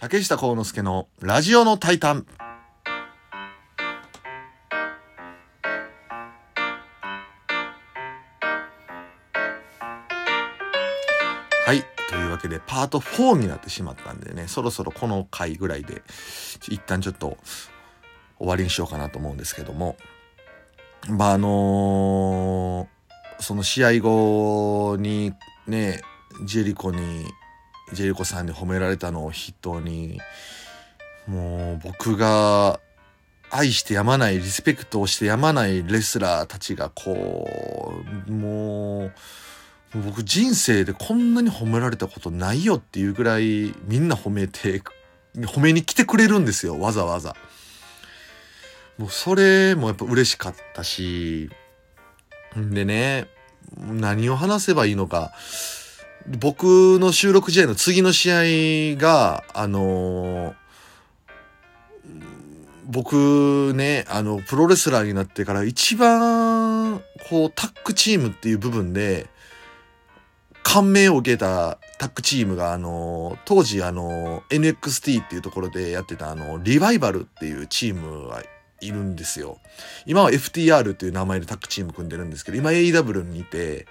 [0.00, 2.24] 竹下幸之助のラジオのタイタン。
[11.66, 11.82] はい。
[12.08, 16.04] というわけで、パート4になってしまったんでね、そろそろこの回ぐらいで、
[16.68, 17.36] 一旦ちょっと
[18.38, 19.96] 終わりにしようかなと思うんですけども、
[21.08, 22.98] まあ、あのー
[23.40, 25.32] その試合後に
[25.66, 26.02] ね、
[26.44, 27.24] ジェリコに、
[27.92, 30.20] ジェリコさんに褒められたのを筆頭に、
[31.26, 32.80] もう僕が
[33.50, 39.12] 愛してやまない、リスペクトをしてやまないレスラーたちがこう、もう、
[39.94, 44.82] 僕人生でこんなに褒められたことないよっていうぐらいみんな褒めて、
[45.34, 47.34] 褒めに来てくれるんですよ、わざわざ。
[48.98, 51.48] もうそれもやっぱ嬉しかったし、
[52.58, 53.28] んでね、
[53.76, 55.32] 何を話せばいいのか。
[56.26, 60.54] 僕の収録試合の次の試合が、あのー
[62.90, 69.26] 僕ね、あの、プロレスラーになってから一番、こう、タッグチームっていう部分で、
[70.62, 78.42] 感銘を受けたタッグチームが、あの、当時、あの、NXT っていうところでやってた、あの、リバイバルっていうチームが
[78.80, 79.58] いるんですよ。
[80.06, 83.86] 今は FTR っていう名前でタッグチーム組んでるんですけど、今 AEW にいて、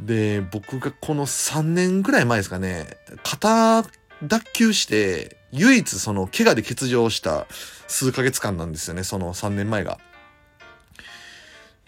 [0.00, 3.84] で、僕がこの3年ぐらい前ですかね、肩
[4.22, 7.46] 脱臼して、唯一その怪我で欠場した
[7.88, 9.98] 数ヶ月間なんですよね、その3年前が。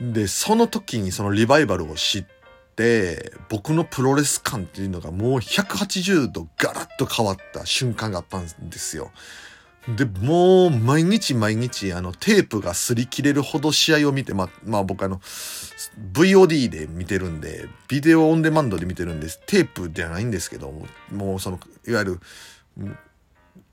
[0.01, 2.25] で、その時にそのリバイバルを知っ
[2.77, 9.13] て、僕のプロレス感っていうのがもう180度ガラッと変わった瞬間があったんですよ。
[9.89, 15.21] で、もう毎日毎日あのテープが擦り切れるほど試合を見て、ま、まあ僕あの
[16.13, 19.41] VOD で見てるんで、ビデオオンデマンドで見てるんです。
[19.47, 22.21] テープではないんですけども、もうその、いわゆる、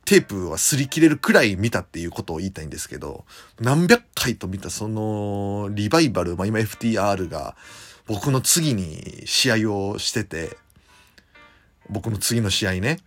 [0.03, 3.23] テープは擦り切れるくらい見たっていうことを言いたいんですけど、
[3.61, 7.55] 何百回と見たそのリバイバル、まあ今 FTR が
[8.07, 10.57] 僕の次に試合をしてて、
[11.89, 12.99] 僕の次の試合ね。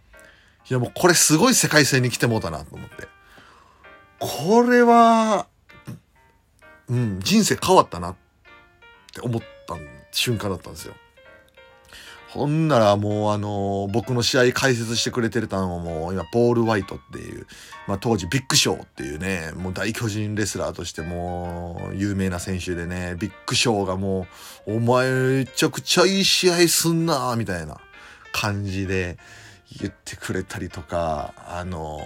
[0.69, 3.09] いやもうこれすごい世界線に来てもうたなと思って。
[4.19, 5.47] これは、
[6.89, 8.17] うん、人生変わったなっ
[9.13, 9.77] て思った
[10.13, 10.95] 瞬間だったんですよ。
[12.35, 17.47] ほんならもうあの僕の試合解説してくれてたのもう今ポール・ワイトっていう、
[17.87, 24.27] まあ当時ビッグショーっていうね、もう大巨人レスラーとしてもう有名な選手でね、ビッグショーがも
[24.67, 27.79] う、お前めちゃくちゃいい試合すんなみたいな
[28.33, 29.17] 感じで
[29.81, 32.01] 言ってくれたりとか、あの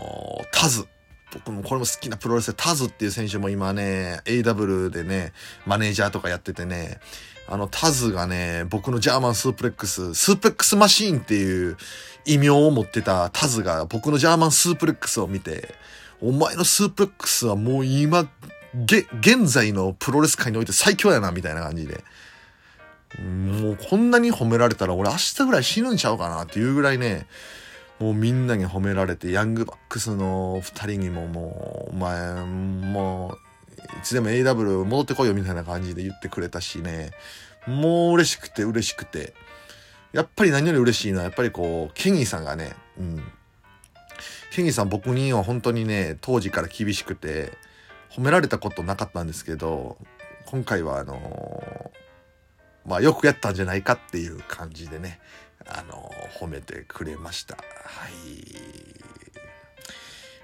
[0.53, 0.87] タズ。
[1.33, 5.33] 僕もこれも好きなプロレスでタズっていう選手も今ね、AW でね、
[5.67, 7.01] マネージャーとかやっててね、
[7.47, 11.77] あの、タズがね、僕のジャーマンスープレックス、スープレックスマシーンっていう
[12.25, 15.75] 異名を持ってたタズが僕のジャーマンスープレックスを見て、
[16.21, 18.27] お前のスープレックスはもう今、
[18.75, 22.05] げ、現在のプロレス界において最強やな、みたいな感じで。
[23.17, 27.27] もうこんなに褒められたら俺明日ぐらい死ぬんちゃうかなっていうぐらいね、
[27.99, 37.11] もうみんなに褒められて、ヤングバックスの二人にももう、お前、もう、いつでも AW 戻ってこいよみたいな感じで言ってくれたしね、
[37.67, 39.35] もう嬉しくて嬉しくて、
[40.13, 43.23] やっぱり何より嬉しいのは、やっぱりこう、ケニーさんがね、うん。
[44.53, 47.53] ケニーさん僕には本当にね、当時から厳しくて、
[48.11, 49.99] 褒められたことなかったんですけど、
[50.47, 51.91] 今回はあの
[52.89, 55.21] まあよくやったんじゃないかっていう感じでね、
[55.67, 56.11] あの
[56.41, 57.57] 褒めてくれました。
[57.57, 57.63] は
[58.09, 58.69] い。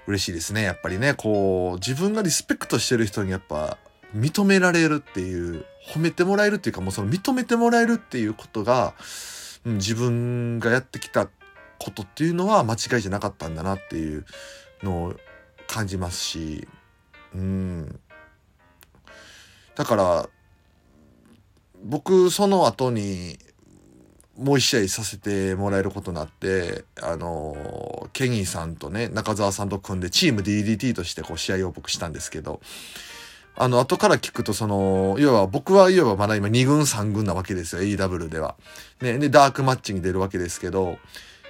[0.07, 0.61] 嬉しいですね。
[0.61, 3.77] やっぱりね、こう、自分がリスペクトしてる人にやっぱ
[4.15, 8.93] 認められるっていう、褒めてもらえるっていうか、もうその認めてもらえるっていうことが、
[9.65, 11.27] うん、自分がやってきた
[11.79, 14.25] ことっていうのは間違いじゃなかったんだなっていう
[14.83, 15.15] のを
[15.67, 16.67] 感じますし、
[17.33, 17.99] うん。
[19.75, 20.29] だから、
[21.85, 23.37] 僕、その後に、
[24.37, 32.59] もう一試合させてもらえることになって、あの、ケニーさんとね、中澤さんと組んで、チーム DDT としてこう試合を僕したんですけど、
[33.55, 38.55] あの、後から聞くと、その、いわば、僕はいわばまだ今2軍3軍なわけですよ、AW では。
[38.99, 40.97] ね、で、ダークマッチに出るわけですけど、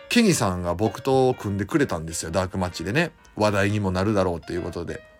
[0.09, 3.11] ケニーさんが僕と組んでくれたんですよ、ダークマッチでね。
[3.37, 5.14] 話題にもなるだろうっていうことで。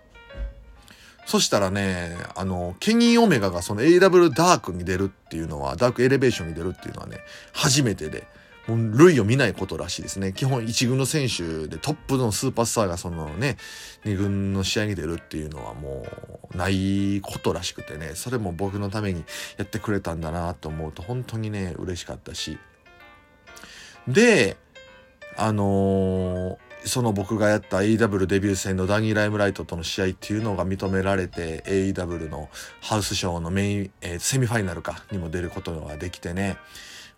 [1.26, 7.20] そしたらね、あの、ケニーオメガがその AW ダークに出るっていうのは、ダークエレベーションに出るっていうのはね、
[7.52, 8.28] 初めてで、
[8.68, 10.34] もう類を見ないことらしいですね。
[10.34, 13.58] 基本一軍の選手でトップのスーパースターがそのね、
[14.04, 16.06] 二軍の試合に出るっていうのはも
[16.54, 19.24] うないことらしくてね、それも僕のために
[19.58, 22.58] やってくれたんだなと思うと本当にね、嬉しかったし。
[24.08, 24.58] で、
[25.38, 32.50] あのーその僕がやった AEW デビュー戦のダニー・ライムライトとの試合っていうのが認められて AEW の
[32.82, 36.58] ハウスショーのメイン、えー、セミファイナルかにも出ることができてね。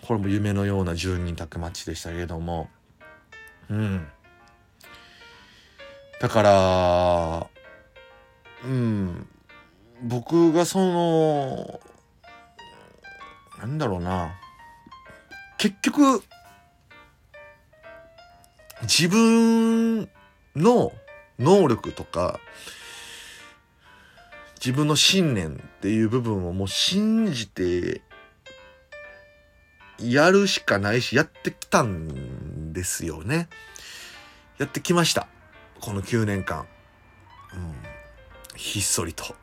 [0.06, 2.70] これも夢のような10人タッグマッチでしたけども。
[3.70, 4.08] うん。
[6.22, 7.48] だから
[8.64, 9.28] うん。
[10.02, 11.80] 僕がその
[13.60, 14.36] なんだろうな。
[15.58, 16.24] 結局
[18.88, 20.10] 自分
[20.56, 20.94] の
[21.38, 22.40] 能力とか、
[24.56, 28.02] 自分の信念っていう部分をもう信じて、
[30.00, 33.50] やるしかないし、やってきたんですよね。
[34.58, 35.28] やってきました。
[35.82, 36.66] この9年間。
[37.54, 37.74] うん。
[38.56, 39.24] ひっそりと。
[39.24, 39.34] はい。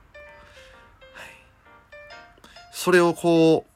[2.73, 3.67] それをこ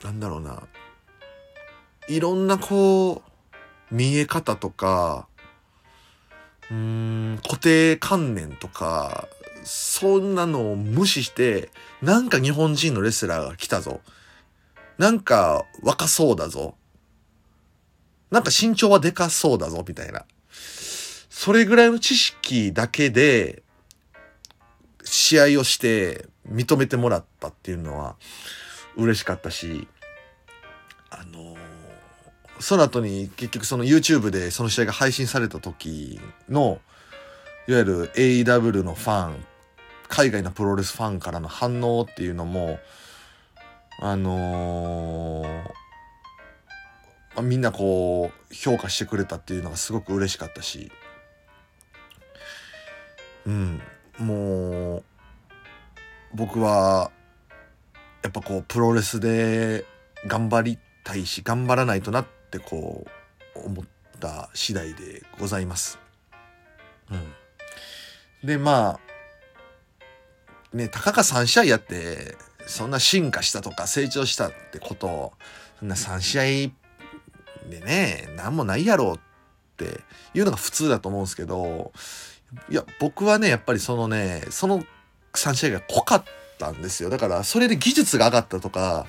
[0.00, 0.62] う、なんだろうな。
[2.08, 3.29] いろんなこう、
[3.90, 5.26] 見え方とか、
[6.70, 9.28] うーん、固定観念とか、
[9.64, 11.70] そんなのを無視して、
[12.00, 14.00] なんか日本人のレスラーが来たぞ。
[14.98, 16.74] なんか若そうだぞ。
[18.30, 20.24] なんか身長はでかそうだぞ、みたいな。
[20.50, 23.62] それぐらいの知識だけで、
[25.04, 28.16] 試合をして認めてもらったっていうのは
[28.96, 29.88] 嬉しかったし、
[31.10, 31.56] あの
[32.60, 36.80] その後に結局その YouTube でその試合が配信された時の
[37.66, 39.44] いわゆる AEW のファン
[40.08, 42.78] 海外のプロレスファンからの反応っていうのも
[44.02, 50.90] あのー、みんなこう評価してくれたっていうのがすごく嬉しかったし。
[53.46, 53.80] うん。
[54.18, 55.04] もう
[56.34, 57.10] 僕は
[58.22, 59.84] やっぱこうプロレスで
[60.26, 63.06] 頑張りたいし頑張らないとなってってこ
[63.54, 63.84] う思っ
[64.18, 66.00] た次第でございます。
[67.10, 68.46] うん。
[68.46, 72.36] で、まあ、ね、たかが3試合やって、
[72.66, 75.32] そんな進化したとか成長したってこと、
[75.78, 76.42] そんな3試合
[77.70, 79.18] でね、何もないやろうっ
[79.76, 80.00] て
[80.34, 81.92] いうのが普通だと思うんですけど、
[82.68, 84.82] いや、僕はね、やっぱりそのね、その
[85.34, 86.24] 3試合が濃かっ
[86.58, 87.10] たんですよ。
[87.10, 89.06] だから、それで技術が上がったとか、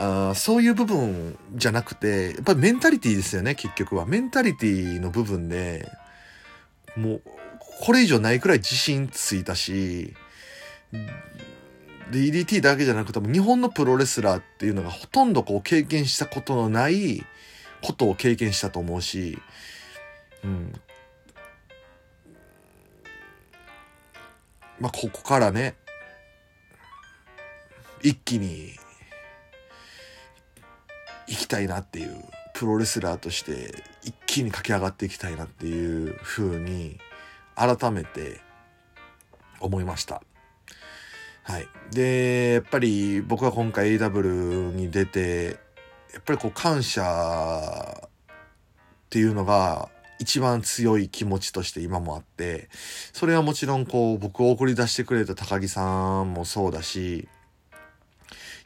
[0.00, 4.06] あそういう部分じゃなくて、やっぱりメンタリティですよね、結局は。
[4.06, 5.90] メンタリティの部分で、
[6.96, 7.22] もう、
[7.80, 10.14] これ以上ないくらい自信ついたし、
[12.12, 17.22] DDT だけじゃなくても日本のプロレスラーっていうのがほとんどこう経験したことのない
[17.82, 19.38] ことを経験したと思うし、
[20.44, 20.72] うん。
[24.80, 25.74] まあ、ここからね、
[28.02, 28.78] 一気に
[31.48, 32.24] たいなっていう
[32.54, 36.98] プロレスラーとして一気に駆け上がっていきたいなっていう風に
[37.56, 38.40] 改めて
[39.60, 40.22] 思いました。
[41.42, 41.68] はい。
[41.92, 45.58] で、やっぱり僕は今回 AW に出て、
[46.12, 48.08] やっぱりこう感謝っ
[49.08, 52.68] ていうのが一番強い気持ちとして今もあって、
[53.12, 57.28] それはもちろんこう僕を送り出してくれた高木さんもそうだし、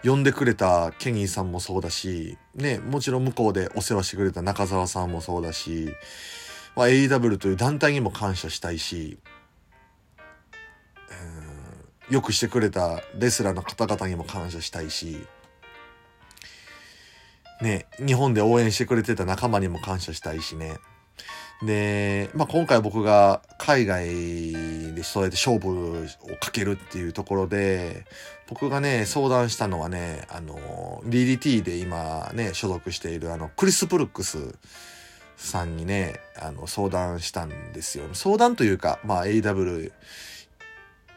[0.05, 5.95] 呼んでくれたケニーさんもそうだし、ね、もちろん向こうでお世話してくれた中澤さんもそうだし、
[6.75, 9.19] まあ、AEW という団体にも感謝したいし、
[12.11, 15.19] よくしてくれたレスラーの方々にも感謝したいし、
[17.63, 20.79] ね、日本で応援してくれてた仲間にも感謝したいしね。
[21.63, 24.05] で、まあ、今回僕が海外
[24.95, 28.05] でそうやって勝負をかけるっていうところで、
[28.49, 34.57] 僕がね、相談したのはね、あの、DDT で今ね、所属しているあの、クリス・ブルックス
[35.37, 38.05] さんにね、あの、相談したんですよ。
[38.13, 39.93] 相談というか、まあ、AW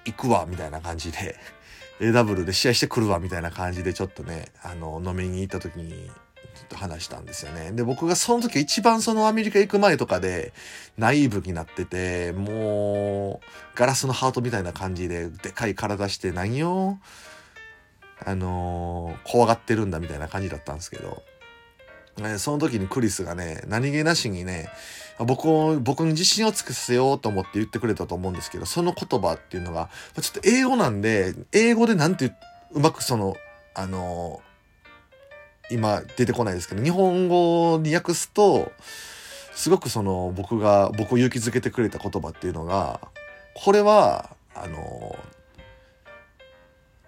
[0.06, 1.36] 行くわ、みたいな感じで、
[2.00, 6.12] AW で試合してくるわ、みたいな感じでちょっとね、あの、飲みに行った時に、
[6.66, 7.72] と話したんですよね。
[7.72, 10.54] で、僕がその時一番そのアメリカ行く前とかで、
[10.98, 13.46] ナイーブになってて、もう、
[13.76, 16.98] ガラスのハートみたいな感じで、でかい体して何を、
[18.26, 21.24] あのー、怖がってるんだみたいな感じだったんですけど、
[22.18, 24.70] ね、その時にクリスがね、何気なしにね、
[25.20, 29.90] 僕を、僕に自信をつけさせようと思って言ってくれたと思うんですけど、その言葉っていうのが、
[30.22, 32.34] ちょっと英語なんで、英語でなんて
[32.72, 33.36] うまくその、
[33.74, 34.42] あの
[35.72, 38.72] 今出てこないですけど、日本語に訳すと、
[39.54, 43.00] すごくその僕が、僕を勇気づけてくれた言葉っていうのが、
[43.56, 45.18] これは、あの、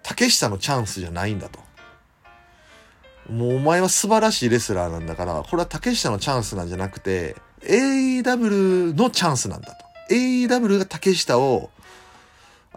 [0.02, 1.60] 竹下のチャンスじゃないんだと。
[3.30, 10.14] もうお前は素晴らしいレスラーなんだから、これは竹下のチャンスなんじゃなくて、AEW のチャンスなんだと。
[10.14, 11.70] AEW が竹下を、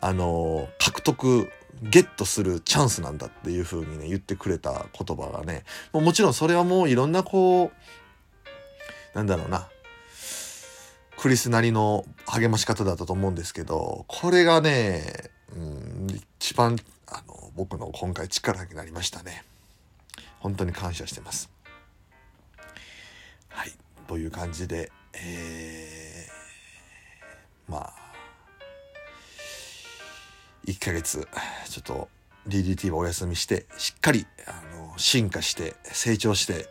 [0.02, 1.50] あの、獲得、
[1.82, 9.68] ゲットするチャンスなんだっていう風にね、言ってくれた言葉がね、もちろんそれはもういろんなこう、なんだろうな、
[11.18, 16.08] クリスなりの励まし方だったと思うんですけど、これがね、うん、
[16.40, 19.44] 一番、あの、僕の今回力になりましたね。
[20.40, 21.50] 本当に感謝してます。
[23.50, 23.72] はい。
[24.08, 28.01] という感じで、えー、まあ、
[30.82, 31.28] ヶ月、
[31.70, 32.10] ちょっと
[32.48, 36.66] DDT はお休みして、しっかり、あの、進化して、成長して、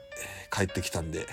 [0.53, 1.27] 帰ってきたんで、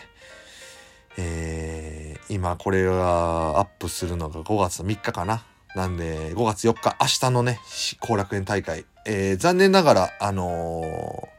[1.17, 5.43] えー、今これがアップするのが5月3日かな。
[5.75, 7.59] なんで、5月4日、明日のね、
[7.99, 8.85] 後楽園大会。
[9.05, 11.29] えー、残念ながら、あの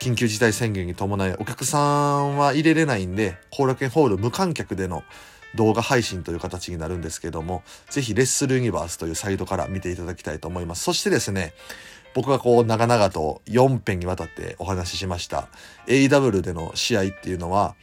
[0.00, 1.78] ー、緊急事態宣言に伴いお客さ
[2.14, 5.04] んは入れれないんで、後楽園ホール無観客での
[5.54, 10.84] 動画配信という形になるんですけども、ぜひレッスルユニバースというサイトから見ていただきたいと思います。
[10.84, 11.52] そしてですね、
[12.14, 15.48] 僕がこう長々と4編にわたってお話ししました
[15.86, 17.76] AW での試合っていうのは、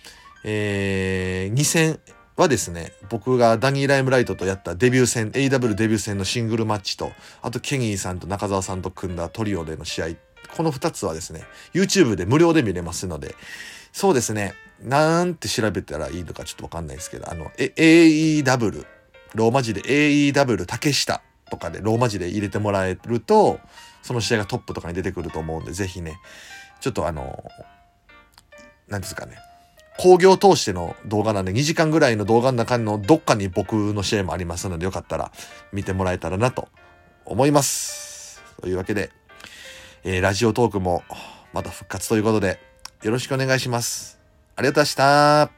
[0.44, 2.00] えー、2戦
[2.36, 10.08] はですね、僕がダニー・ライムライトとやったデビュー戦、AW デビュー戦のシングルマッチと、あとケニーさんと中澤さんと組んだトリオでの試合、
[10.56, 13.34] この2つはですね、YouTube で無料で見れますので、
[13.92, 18.86] そうですね、なんて調べたらいいのかちょっとわかんないですけど、あの、AEW、
[19.36, 23.60] ローマ字で AEW 竹下とかでローマ字で入れてもらえると、
[24.02, 26.20] その試合がトップとかに出てくると思うんで、ぜひね、
[26.80, 27.44] ちょっとあの、
[28.88, 29.38] なんですかね、
[29.98, 35.32] 工業通しての動画なんで2時間ぐらいの動画の中のどっかに僕の試合もありますのでよかったら
[35.74, 36.68] 見てもらえたらなと
[37.26, 38.42] 思います。
[38.62, 39.12] というわけで、
[40.04, 41.04] えー、ラジオトークも
[41.52, 42.60] また復活ということで
[43.04, 44.17] よろしくお願いします。
[44.58, 45.57] ありがとうございました。